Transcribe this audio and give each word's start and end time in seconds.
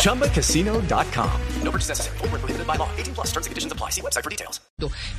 ChumbaCasino.com. 0.00 1.30
No 1.62 1.70
purchase 1.70 1.90
necessary. 1.90 2.16
Full 2.18 2.28
prohibited 2.28 2.66
by 2.66 2.76
law. 2.76 2.88
18 2.96 3.14
plus 3.14 3.32
terms 3.32 3.46
and 3.46 3.50
conditions 3.50 3.72
apply. 3.72 3.90
See 3.90 4.00
website 4.00 4.24
for 4.24 4.30
details. 4.30 4.60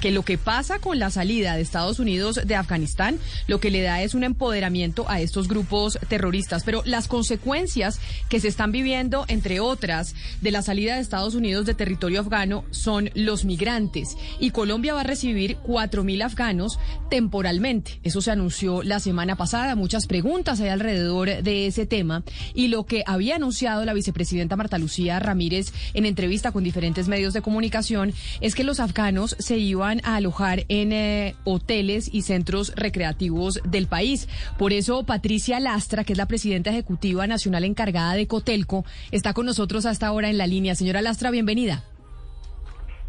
Que 0.01 0.09
lo 0.09 0.23
que 0.23 0.39
pasa 0.39 0.79
con 0.79 0.97
la 0.97 1.11
salida 1.11 1.55
de 1.55 1.61
Estados 1.61 1.99
Unidos 1.99 2.39
de 2.43 2.55
Afganistán, 2.55 3.19
lo 3.45 3.59
que 3.59 3.69
le 3.69 3.83
da 3.83 4.01
es 4.01 4.15
un 4.15 4.23
empoderamiento 4.23 5.07
a 5.07 5.21
estos 5.21 5.47
grupos 5.47 5.99
terroristas. 6.07 6.63
Pero 6.63 6.81
las 6.83 7.07
consecuencias 7.07 7.99
que 8.27 8.39
se 8.39 8.47
están 8.47 8.71
viviendo, 8.71 9.25
entre 9.27 9.59
otras, 9.59 10.15
de 10.41 10.49
la 10.49 10.63
salida 10.63 10.95
de 10.95 11.01
Estados 11.01 11.35
Unidos 11.35 11.67
de 11.67 11.75
territorio 11.75 12.21
afgano 12.21 12.65
son 12.71 13.11
los 13.13 13.45
migrantes. 13.45 14.17
Y 14.39 14.49
Colombia 14.49 14.95
va 14.95 15.01
a 15.01 15.03
recibir 15.03 15.57
4.000 15.57 16.23
afganos 16.23 16.79
temporalmente. 17.11 17.99
Eso 18.01 18.21
se 18.21 18.31
anunció 18.31 18.81
la 18.81 18.99
semana 18.99 19.35
pasada. 19.35 19.75
Muchas 19.75 20.07
preguntas 20.07 20.59
hay 20.59 20.69
alrededor 20.69 21.43
de 21.43 21.67
ese 21.67 21.85
tema. 21.85 22.23
Y 22.55 22.69
lo 22.69 22.87
que 22.87 23.03
había 23.05 23.35
anunciado 23.35 23.85
la 23.85 23.93
vicepresidenta 23.93 24.20
Marta 24.55 24.77
Lucía 24.77 25.19
Ramírez 25.19 25.73
en 25.93 26.05
entrevista 26.05 26.51
con 26.51 26.63
diferentes 26.63 27.07
medios 27.07 27.33
de 27.33 27.41
comunicación 27.41 28.13
es 28.39 28.55
que 28.55 28.63
los 28.63 28.79
afganos 28.79 29.35
se 29.39 29.57
iban 29.57 30.01
a 30.03 30.15
alojar 30.15 30.65
en 30.69 30.93
eh, 30.93 31.35
hoteles 31.43 32.09
y 32.11 32.21
centros 32.21 32.73
recreativos 32.75 33.59
del 33.63 33.87
país. 33.87 34.27
Por 34.57 34.73
eso 34.73 35.03
Patricia 35.03 35.59
Lastra, 35.59 36.03
que 36.03 36.13
es 36.13 36.17
la 36.17 36.27
presidenta 36.27 36.69
ejecutiva 36.69 37.27
nacional 37.27 37.63
encargada 37.63 38.13
de 38.13 38.27
Cotelco, 38.27 38.85
está 39.11 39.33
con 39.33 39.45
nosotros 39.45 39.85
hasta 39.85 40.07
ahora 40.07 40.29
en 40.29 40.37
la 40.37 40.47
línea. 40.47 40.75
Señora 40.75 41.01
Lastra, 41.01 41.31
bienvenida. 41.31 41.83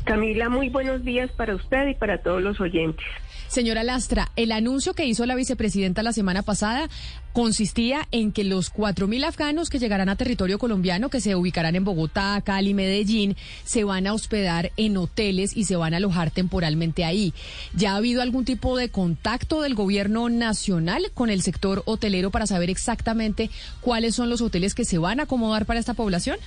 Camila, 0.05 0.49
muy 0.49 0.69
buenos 0.69 1.05
días 1.05 1.31
para 1.31 1.55
usted 1.55 1.89
y 1.89 1.95
para 1.95 2.19
todos 2.19 2.43
los 2.43 2.61
oyentes. 2.61 3.07
Señora 3.47 3.85
Lastra, 3.85 4.33
el 4.35 4.51
anuncio 4.51 4.95
que 4.95 5.05
hizo 5.05 5.27
la 5.27 5.35
vicepresidenta 5.35 6.03
la 6.03 6.13
semana 6.13 6.43
pasada 6.43 6.89
consistía 7.35 8.09
en 8.11 8.33
que 8.33 8.45
los 8.45 8.73
4.000 8.73 9.27
afganos 9.27 9.69
que 9.69 9.79
llegarán 9.79 10.09
a 10.09 10.17
territorio 10.17 10.59
colombiano, 10.59 11.11
que 11.11 11.21
se 11.21 11.37
ubicarán 11.37 11.77
en 11.77 11.85
Bogotá, 11.85 12.41
Cali, 12.45 12.75
Medellín, 12.75 13.37
se 13.65 13.85
van 13.85 14.07
a 14.07 14.15
hospedar 14.15 14.73
en 14.77 14.97
hoteles 14.97 15.57
y 15.57 15.65
se 15.65 15.77
van 15.77 15.93
a 15.93 15.99
alojar 15.99 16.31
temporalmente 16.31 17.05
ahí. 17.05 17.35
¿Ya 17.75 17.93
ha 17.93 17.97
habido 17.97 18.23
algún 18.23 18.45
tipo 18.45 18.77
de 18.77 18.89
contacto 18.89 19.61
del 19.61 19.75
gobierno 19.75 20.29
nacional 20.31 21.11
con 21.13 21.29
el 21.29 21.43
sector 21.43 21.83
hotelero 21.85 22.31
para 22.31 22.47
saber 22.47 22.71
exactamente 22.71 23.51
cuáles 23.83 24.15
son 24.15 24.31
los 24.31 24.41
hoteles 24.41 24.75
que 24.75 24.85
se 24.87 24.99
van 24.99 25.21
a 25.21 25.25
acomodar 25.25 25.67
para 25.67 25.79
esta 25.79 25.95
población? 25.95 26.39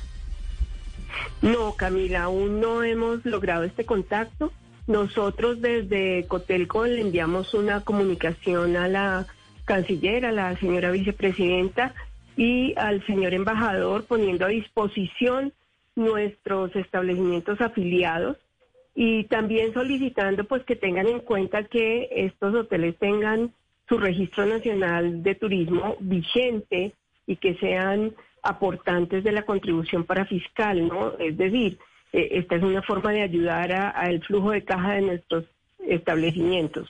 No, 1.42 1.76
Camila, 1.76 2.24
aún 2.24 2.60
no 2.60 2.84
hemos 2.84 3.26
logrado 3.26 3.64
este 3.64 3.86
contacto. 3.86 4.52
Nosotros 4.88 5.62
desde 5.62 6.26
Cotelco 6.28 6.86
le 6.86 7.02
enviamos 7.02 7.54
una 7.54 7.82
comunicación 7.82 8.78
a 8.78 8.88
la 8.88 9.28
canciller, 9.66 10.26
a 10.26 10.32
la 10.32 10.56
señora 10.58 10.92
vicepresidenta 10.92 11.94
y 12.38 12.74
al 12.78 13.06
señor 13.06 13.34
embajador 13.34 14.06
poniendo 14.06 14.46
a 14.46 14.50
disposición 14.50 15.54
nuestros 15.96 16.76
establecimientos 16.76 17.62
afiliados 17.62 18.38
y 18.94 19.26
también 19.26 19.74
solicitando 19.74 20.46
pues 20.46 20.64
que 20.64 20.76
tengan 20.76 21.08
en 21.08 21.20
cuenta 21.20 21.64
que 21.64 22.10
estos 22.12 22.54
hoteles 22.54 22.98
tengan 22.98 23.54
su 23.88 23.98
registro 23.98 24.46
nacional 24.46 25.24
de 25.24 25.36
turismo 25.36 25.98
vigente 26.00 26.94
y 27.28 27.36
que 27.38 27.56
sean 27.56 28.14
aportantes 28.45 29.23
de 29.23 29.31
la 29.31 29.44
contribución 29.44 30.06
para 30.06 30.25
fiscal, 30.25 30.88
¿no? 30.88 31.17
Es 31.17 31.38
decir, 31.38 31.78
eh, 32.13 32.29
esta 32.31 32.56
es 32.56 32.63
una 32.63 32.81
forma 32.81 33.11
de 33.11 33.23
ayudar 33.23 33.72
al 33.73 34.22
flujo 34.23 34.51
de 34.51 34.63
caja 34.63 34.94
de 34.94 35.01
nuestros 35.01 35.45
establecimientos. 35.79 36.89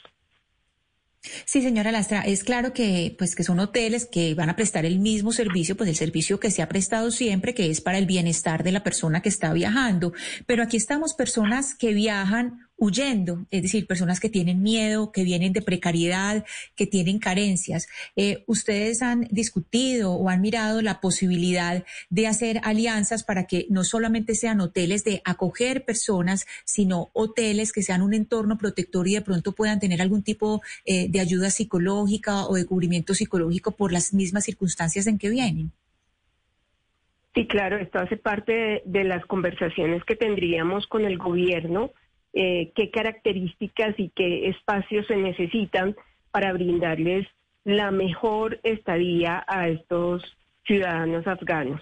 Sí, 1.45 1.61
señora 1.61 1.91
Lastra, 1.91 2.21
es 2.21 2.43
claro 2.43 2.71
que 2.71 3.15
pues 3.17 3.35
que 3.35 3.43
son 3.43 3.59
hoteles 3.59 4.05
que 4.05 4.35
van 4.35 4.49
a 4.49 4.55
prestar 4.55 4.85
el 4.85 4.99
mismo 4.99 5.31
servicio, 5.31 5.75
pues 5.75 5.89
el 5.89 5.95
servicio 5.95 6.39
que 6.39 6.51
se 6.51 6.61
ha 6.61 6.69
prestado 6.69 7.09
siempre, 7.09 7.53
que 7.55 7.71
es 7.71 7.81
para 7.81 7.97
el 7.97 8.05
bienestar 8.05 8.63
de 8.63 8.71
la 8.71 8.83
persona 8.83 9.21
que 9.21 9.29
está 9.29 9.51
viajando, 9.53 10.13
pero 10.45 10.61
aquí 10.61 10.77
estamos 10.77 11.15
personas 11.15 11.73
que 11.73 11.93
viajan 11.93 12.64
huyendo, 12.77 13.45
es 13.51 13.61
decir, 13.61 13.87
personas 13.87 14.19
que 14.19 14.29
tienen 14.29 14.61
miedo, 14.61 15.11
que 15.11 15.23
vienen 15.23 15.53
de 15.53 15.61
precariedad, 15.61 16.45
que 16.75 16.85
tienen 16.85 17.19
carencias. 17.19 17.87
Eh, 18.15 18.43
¿Ustedes 18.47 19.01
han 19.01 19.27
discutido 19.31 20.13
o 20.13 20.29
han 20.29 20.41
mirado 20.41 20.81
la 20.81 20.99
posibilidad 20.99 21.83
de 22.09 22.27
hacer 22.27 22.59
alianzas 22.63 23.23
para 23.23 23.45
que 23.45 23.65
no 23.69 23.83
solamente 23.83 24.35
sean 24.35 24.59
hoteles 24.59 25.03
de 25.03 25.21
acoger 25.25 25.85
personas, 25.85 26.45
sino 26.65 27.11
hoteles 27.13 27.71
que 27.71 27.81
sean 27.81 28.01
un 28.01 28.13
entorno 28.13 28.57
protector 28.57 29.07
y 29.07 29.13
de 29.13 29.21
pronto 29.21 29.53
puedan 29.53 29.79
tener 29.79 30.01
algún 30.01 30.23
tipo 30.23 30.61
eh, 30.85 31.07
de 31.09 31.19
ayuda 31.19 31.49
psicológica 31.49 32.45
o 32.45 32.55
de 32.55 32.65
cubrimiento 32.65 33.13
psicológico 33.13 33.71
por 33.71 33.91
las 33.91 34.13
mismas 34.13 34.45
circunstancias 34.45 35.07
en 35.07 35.17
que 35.17 35.29
vienen? 35.29 35.71
Sí, 37.33 37.47
claro, 37.47 37.77
esto 37.77 37.99
hace 37.99 38.15
parte 38.15 38.81
de 38.85 39.03
las 39.03 39.25
conversaciones 39.25 40.03
que 40.05 40.15
tendríamos 40.15 40.87
con 40.87 41.03
el 41.03 41.17
gobierno 41.17 41.91
eh, 42.35 42.71
qué 42.75 42.91
características 42.91 43.95
y 43.97 44.09
qué 44.09 44.49
espacios 44.49 45.07
se 45.07 45.15
necesitan 45.15 45.95
para 46.31 46.51
brindarles 46.53 47.25
la 47.63 47.91
mejor 47.91 48.59
estadía 48.63 49.43
a 49.47 49.69
estos 49.69 50.21
ciudadanos 50.65 51.25
afganos. 51.27 51.81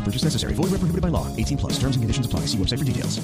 No 0.00 0.04
purchase 0.04 0.24
necessary. 0.24 0.54
Void 0.54 0.70
where 0.70 0.80
prohibited 0.80 1.02
by 1.02 1.10
law. 1.10 1.26
18 1.36 1.58
plus. 1.58 1.72
Terms 1.74 1.96
and 1.96 2.02
conditions 2.02 2.26
apply. 2.26 2.46
See 2.46 2.56
website 2.56 2.78
for 2.78 2.86
details. 2.86 3.20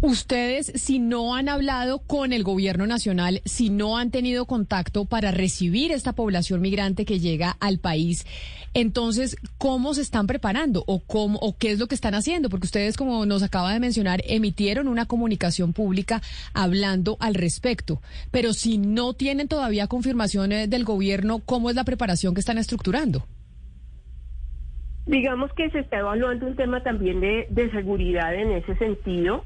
Ustedes, 0.00 0.70
si 0.74 0.98
no 0.98 1.34
han 1.34 1.48
hablado 1.48 2.00
con 2.00 2.34
el 2.34 2.42
gobierno 2.44 2.86
nacional, 2.86 3.40
si 3.46 3.70
no 3.70 3.96
han 3.96 4.10
tenido 4.10 4.44
contacto 4.44 5.06
para 5.06 5.30
recibir 5.30 5.92
esta 5.92 6.12
población 6.12 6.60
migrante 6.60 7.06
que 7.06 7.20
llega 7.20 7.56
al 7.58 7.78
país, 7.78 8.26
entonces, 8.74 9.36
¿cómo 9.56 9.94
se 9.94 10.02
están 10.02 10.26
preparando 10.26 10.84
o 10.86 11.00
cómo 11.00 11.38
o 11.38 11.56
qué 11.56 11.70
es 11.70 11.78
lo 11.78 11.86
que 11.86 11.94
están 11.94 12.14
haciendo? 12.14 12.50
Porque 12.50 12.66
ustedes, 12.66 12.98
como 12.98 13.24
nos 13.24 13.42
acaba 13.42 13.72
de 13.72 13.80
mencionar, 13.80 14.22
emitieron 14.26 14.88
una 14.88 15.06
comunicación 15.06 15.72
pública 15.72 16.20
hablando 16.52 17.16
al 17.18 17.34
respecto. 17.34 18.02
Pero 18.30 18.52
si 18.52 18.76
no 18.76 19.14
tienen 19.14 19.48
todavía 19.48 19.86
confirmaciones 19.86 20.68
del 20.68 20.84
gobierno, 20.84 21.38
¿cómo 21.38 21.70
es 21.70 21.76
la 21.76 21.84
preparación 21.84 22.34
que 22.34 22.40
están 22.40 22.58
estructurando? 22.58 23.26
Digamos 25.06 25.52
que 25.52 25.70
se 25.70 25.80
está 25.80 25.98
evaluando 25.98 26.46
un 26.46 26.56
tema 26.56 26.82
también 26.82 27.20
de, 27.20 27.46
de 27.50 27.70
seguridad 27.70 28.34
en 28.34 28.52
ese 28.52 28.74
sentido. 28.76 29.44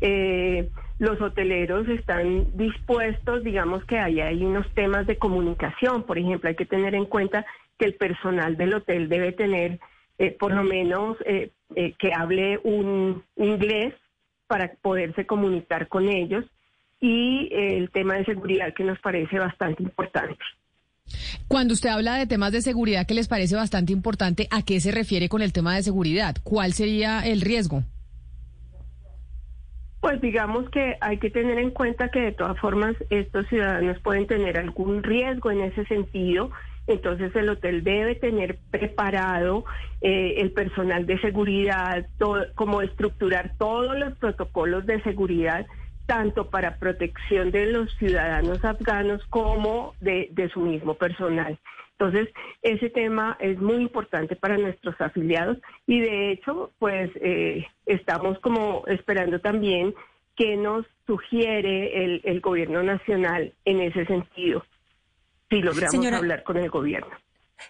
Eh, 0.00 0.68
los 0.98 1.20
hoteleros 1.20 1.88
están 1.88 2.56
dispuestos, 2.56 3.44
digamos 3.44 3.84
que 3.84 3.98
hay, 3.98 4.20
hay 4.20 4.44
unos 4.44 4.68
temas 4.74 5.06
de 5.06 5.18
comunicación, 5.18 6.04
por 6.04 6.18
ejemplo, 6.18 6.48
hay 6.48 6.56
que 6.56 6.64
tener 6.64 6.94
en 6.94 7.04
cuenta 7.04 7.44
que 7.78 7.84
el 7.84 7.94
personal 7.94 8.56
del 8.56 8.74
hotel 8.74 9.08
debe 9.08 9.32
tener 9.32 9.78
eh, 10.18 10.34
por 10.38 10.54
lo 10.54 10.64
menos 10.64 11.18
eh, 11.26 11.50
eh, 11.74 11.94
que 11.98 12.12
hable 12.14 12.58
un 12.64 13.22
inglés 13.36 13.94
para 14.46 14.72
poderse 14.80 15.26
comunicar 15.26 15.88
con 15.88 16.08
ellos. 16.08 16.44
Y 16.98 17.50
el 17.52 17.90
tema 17.90 18.14
de 18.14 18.24
seguridad 18.24 18.72
que 18.72 18.84
nos 18.84 18.98
parece 19.00 19.38
bastante 19.38 19.82
importante. 19.82 20.38
Cuando 21.48 21.74
usted 21.74 21.90
habla 21.90 22.16
de 22.16 22.26
temas 22.26 22.52
de 22.52 22.60
seguridad 22.60 23.06
que 23.06 23.14
les 23.14 23.28
parece 23.28 23.54
bastante 23.54 23.92
importante, 23.92 24.48
¿a 24.50 24.62
qué 24.62 24.80
se 24.80 24.90
refiere 24.90 25.28
con 25.28 25.42
el 25.42 25.52
tema 25.52 25.76
de 25.76 25.82
seguridad? 25.82 26.34
¿Cuál 26.42 26.72
sería 26.72 27.20
el 27.20 27.40
riesgo? 27.40 27.84
Pues 30.00 30.20
digamos 30.20 30.68
que 30.70 30.96
hay 31.00 31.18
que 31.18 31.30
tener 31.30 31.58
en 31.58 31.70
cuenta 31.70 32.10
que 32.10 32.20
de 32.20 32.32
todas 32.32 32.58
formas 32.58 32.96
estos 33.10 33.46
ciudadanos 33.48 33.98
pueden 34.00 34.26
tener 34.26 34.58
algún 34.58 35.02
riesgo 35.02 35.50
en 35.50 35.62
ese 35.62 35.84
sentido. 35.86 36.50
Entonces 36.88 37.34
el 37.34 37.48
hotel 37.48 37.82
debe 37.82 38.16
tener 38.16 38.58
preparado 38.70 39.64
eh, 40.00 40.34
el 40.38 40.52
personal 40.52 41.06
de 41.06 41.20
seguridad, 41.20 42.06
todo, 42.18 42.44
como 42.54 42.82
estructurar 42.82 43.52
todos 43.58 43.98
los 43.98 44.16
protocolos 44.18 44.86
de 44.86 45.02
seguridad 45.02 45.66
tanto 46.06 46.48
para 46.50 46.78
protección 46.78 47.50
de 47.50 47.66
los 47.66 47.92
ciudadanos 47.96 48.64
afganos 48.64 49.24
como 49.28 49.94
de, 50.00 50.28
de 50.32 50.48
su 50.48 50.60
mismo 50.60 50.94
personal. 50.94 51.58
Entonces, 51.98 52.28
ese 52.62 52.90
tema 52.90 53.36
es 53.40 53.58
muy 53.58 53.76
importante 53.76 54.36
para 54.36 54.58
nuestros 54.58 55.00
afiliados 55.00 55.58
y 55.86 56.00
de 56.00 56.30
hecho, 56.30 56.70
pues 56.78 57.10
eh, 57.16 57.66
estamos 57.86 58.38
como 58.40 58.84
esperando 58.86 59.40
también 59.40 59.94
que 60.36 60.56
nos 60.56 60.84
sugiere 61.06 62.04
el, 62.04 62.20
el 62.24 62.40
gobierno 62.40 62.82
nacional 62.82 63.54
en 63.64 63.80
ese 63.80 64.04
sentido, 64.04 64.62
si 65.48 65.62
logramos 65.62 66.06
hablar 66.12 66.42
con 66.42 66.58
el 66.58 66.68
gobierno. 66.68 67.16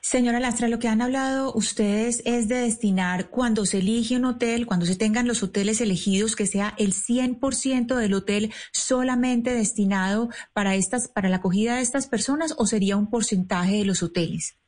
Señora 0.00 0.40
Lastra, 0.40 0.68
lo 0.68 0.78
que 0.78 0.88
han 0.88 1.02
hablado 1.02 1.52
ustedes 1.54 2.22
es 2.24 2.48
de 2.48 2.56
destinar 2.56 3.28
cuando 3.30 3.64
se 3.66 3.78
elige 3.78 4.16
un 4.16 4.24
hotel, 4.24 4.66
cuando 4.66 4.86
se 4.86 4.96
tengan 4.96 5.26
los 5.26 5.42
hoteles 5.42 5.80
elegidos, 5.80 6.36
que 6.36 6.46
sea 6.46 6.74
el 6.78 6.92
100% 6.92 7.94
del 7.94 8.14
hotel 8.14 8.52
solamente 8.72 9.50
destinado 9.50 10.28
para 10.52 10.74
estas, 10.74 11.08
para 11.08 11.28
la 11.28 11.36
acogida 11.36 11.76
de 11.76 11.82
estas 11.82 12.06
personas, 12.06 12.54
o 12.58 12.66
sería 12.66 12.96
un 12.96 13.10
porcentaje 13.10 13.76
de 13.76 13.84
los 13.84 14.02
hoteles, 14.02 14.58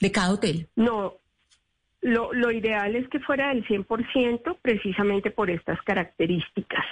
de 0.00 0.12
cada 0.12 0.32
hotel. 0.32 0.68
No, 0.76 1.14
lo, 2.00 2.50
ideal 2.50 2.94
es 2.96 3.08
que 3.08 3.20
fuera 3.20 3.48
del 3.48 3.66
100% 3.66 4.58
precisamente 4.62 5.30
por 5.30 5.50
estas 5.50 5.80
características. 5.82 6.84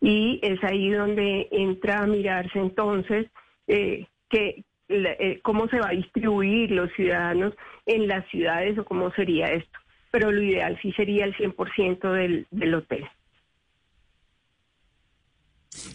Y 0.00 0.38
es 0.42 0.62
ahí 0.64 0.90
donde 0.90 1.48
entra 1.50 2.00
a 2.00 2.06
mirarse 2.06 2.58
entonces 2.58 3.26
eh, 3.66 4.06
que, 4.30 4.64
eh, 4.88 5.40
cómo 5.42 5.68
se 5.68 5.78
va 5.78 5.88
a 5.88 5.92
distribuir 5.92 6.70
los 6.70 6.90
ciudadanos 6.92 7.54
en 7.86 8.08
las 8.08 8.26
ciudades 8.28 8.78
o 8.78 8.84
cómo 8.84 9.12
sería 9.12 9.46
esto. 9.46 9.78
Pero 10.10 10.32
lo 10.32 10.42
ideal 10.42 10.78
sí 10.80 10.92
sería 10.92 11.24
el 11.24 11.34
100% 11.36 12.12
del, 12.12 12.46
del 12.50 12.74
hotel. 12.74 13.04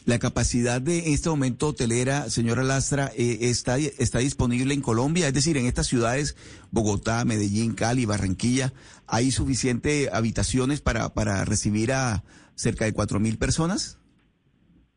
La 0.06 0.20
capacidad 0.20 0.82
de 0.82 1.14
este 1.14 1.30
momento 1.30 1.68
hotelera, 1.68 2.30
señora 2.30 2.64
Lastra, 2.64 3.10
eh, 3.18 3.38
está, 3.42 3.78
está 3.78 4.20
disponible 4.20 4.74
en 4.74 4.82
Colombia, 4.82 5.28
es 5.28 5.34
decir, 5.34 5.58
en 5.58 5.66
estas 5.66 5.88
ciudades, 5.88 6.38
Bogotá, 6.72 7.26
Medellín, 7.26 7.74
Cali, 7.74 8.06
Barranquilla, 8.06 8.72
¿hay 9.08 9.32
suficiente 9.32 10.10
habitaciones 10.14 10.82
para, 10.82 11.10
para 11.10 11.44
recibir 11.46 11.92
a 11.92 12.24
cerca 12.56 12.86
de 12.86 12.94
cuatro 12.94 13.20
mil 13.20 13.38
personas? 13.38 14.00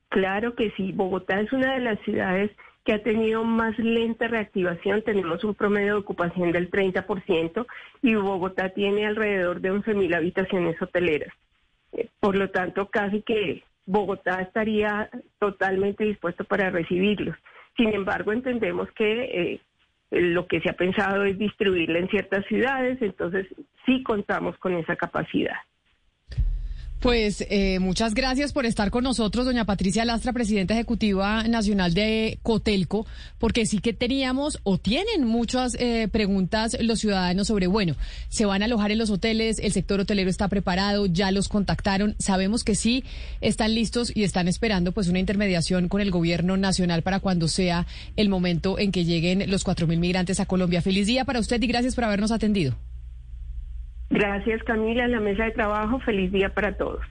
Claro 0.09 0.55
que 0.55 0.71
sí, 0.77 0.93
Bogotá 0.93 1.41
es 1.41 1.53
una 1.53 1.75
de 1.75 1.81
las 1.81 2.01
ciudades 2.05 2.51
que 2.87 2.93
ha 2.95 3.03
tenido 3.03 3.43
más 3.43 3.77
lenta 3.79 4.29
reactivación. 4.29 5.03
Tenemos 5.03 5.43
un 5.43 5.55
promedio 5.55 5.95
de 5.95 6.01
ocupación 6.01 6.53
del 6.53 6.71
30% 6.71 7.67
y 8.01 8.15
Bogotá 8.15 8.71
tiene 8.71 9.07
alrededor 9.07 9.61
de 9.61 9.73
11.000 9.73 10.15
habitaciones 10.15 10.81
hoteleras. 10.81 11.35
Eh, 11.93 12.09
por 12.21 12.37
lo 12.37 12.49
tanto, 12.51 12.87
casi 12.87 13.23
que 13.23 13.65
Bogotá 13.87 14.41
estaría 14.41 15.11
totalmente 15.41 16.05
dispuesto 16.05 16.45
para 16.45 16.71
recibirlos. 16.71 17.37
Sin 17.77 17.93
embargo, 17.93 18.33
entendemos 18.33 18.89
que 18.93 19.25
eh, 19.25 19.61
lo 20.13 20.47
que 20.47 20.61
se 20.61 20.71
ha 20.71 20.75
pensado 20.75 21.25
es 21.25 21.37
distribuirla 21.37 21.99
en 21.99 22.09
ciertas 22.09 22.47
ciudades, 22.47 23.03
entonces 23.03 23.49
sí 23.85 24.05
contamos 24.05 24.57
con 24.59 24.75
esa 24.75 24.95
capacidad. 24.95 25.57
Pues 27.01 27.45
eh, 27.51 27.79
muchas 27.79 28.15
gracias 28.15 28.53
por 28.55 28.65
estar 28.65 28.91
con 28.91 29.05
nosotros, 29.05 29.45
doña 29.45 29.67
Patricia 29.67 30.07
Lastra, 30.07 30.33
presidenta 30.33 30.73
ejecutiva 30.73 31.43
nacional 31.47 31.93
de 31.93 32.39
Cotelco, 32.43 33.07
porque 33.39 33.67
sí 33.67 33.81
que 33.81 33.93
teníamos 33.93 34.59
o 34.63 34.79
tienen 34.79 35.25
muchas 35.25 35.77
eh, 35.79 36.09
preguntas 36.11 36.75
los 36.81 37.01
ciudadanos 37.01 37.49
sobre, 37.49 37.67
bueno, 37.67 37.97
se 38.31 38.47
van 38.47 38.63
a 38.63 38.65
alojar 38.65 38.93
en 38.93 38.99
los 38.99 39.11
hoteles, 39.11 39.59
el 39.59 39.73
sector 39.73 40.01
hotelero 40.01 40.31
está 40.31 40.49
preparado, 40.49 41.05
ya 41.05 41.31
los 41.33 41.49
contactaron, 41.49 42.17
sabemos 42.19 42.65
que 42.65 42.75
sí 42.75 43.05
están 43.43 43.75
listos 43.75 44.11
y 44.15 44.25
están 44.25 44.49
esperando 44.49 44.93
pues 44.93 45.09
una 45.09 45.19
intermediación 45.19 45.89
con 45.89 46.01
el 46.01 46.11
gobierno 46.11 46.57
nacional 46.57 47.03
para 47.03 47.21
cuando 47.21 47.47
sea 47.47 47.87
el 48.17 48.31
momento 48.31 48.79
en 48.79 48.91
que 48.91 49.05
lleguen 49.05 49.51
los 49.51 49.65
cuatro 49.65 49.87
mil 49.87 50.01
migrantes 50.01 50.41
a 50.41 50.47
Colombia. 50.47 50.81
Feliz 50.81 51.07
día 51.07 51.27
para 51.27 51.41
usted 51.41 51.63
y 51.63 51.67
gracias 51.67 51.95
por 51.95 52.05
habernos 52.05 52.33
atendido. 52.33 52.75
Gracias 54.17 54.63
Camila, 54.63 55.07
la 55.09 55.21
mesa 55.21 55.45
de 55.45 55.51
trabajo, 55.51 56.01
feliz 56.01 56.33
día 56.33 56.49
para 56.49 56.75
todos. 56.75 57.03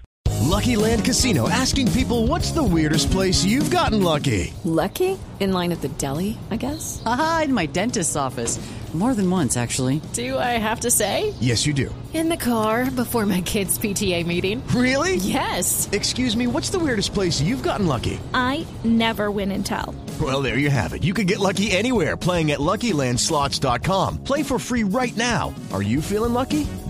Lucky 0.41 0.75
Land 0.75 1.05
Casino 1.05 1.47
asking 1.47 1.91
people 1.91 2.25
what's 2.25 2.51
the 2.51 2.63
weirdest 2.63 3.11
place 3.11 3.45
you've 3.45 3.69
gotten 3.69 4.01
lucky. 4.01 4.53
Lucky? 4.63 5.15
In 5.39 5.51
line 5.53 5.71
at 5.71 5.81
the 5.81 5.89
deli, 5.99 6.37
I 6.49 6.55
guess. 6.55 7.03
Aha, 7.05 7.43
in 7.45 7.53
my 7.53 7.67
dentist's 7.67 8.15
office. 8.15 8.57
More 8.93 9.13
than 9.13 9.29
once, 9.29 9.57
actually. 9.57 9.99
Do 10.13 10.37
I 10.37 10.57
have 10.57 10.79
to 10.81 10.91
say? 10.91 11.33
Yes, 11.41 11.65
you 11.65 11.73
do. 11.73 11.93
In 12.13 12.29
the 12.29 12.37
car 12.37 12.89
before 12.89 13.25
my 13.25 13.41
kids' 13.41 13.77
PTA 13.77 14.25
meeting. 14.25 14.65
Really? 14.67 15.17
Yes. 15.17 15.89
Excuse 15.91 16.37
me, 16.37 16.47
what's 16.47 16.69
the 16.69 16.79
weirdest 16.79 17.13
place 17.13 17.41
you've 17.41 17.61
gotten 17.61 17.87
lucky? 17.87 18.21
I 18.33 18.65
never 18.85 19.29
win 19.31 19.51
and 19.51 19.65
tell. 19.65 19.93
Well, 20.21 20.41
there 20.41 20.57
you 20.57 20.69
have 20.69 20.93
it. 20.93 21.03
You 21.03 21.13
can 21.13 21.27
get 21.27 21.39
lucky 21.39 21.71
anywhere 21.71 22.15
playing 22.15 22.51
at 22.51 22.59
LuckyLandSlots.com. 22.59 24.23
Play 24.23 24.43
for 24.43 24.57
free 24.57 24.85
right 24.85 25.15
now. 25.17 25.53
Are 25.73 25.83
you 25.83 26.01
feeling 26.01 26.31
lucky? 26.31 26.65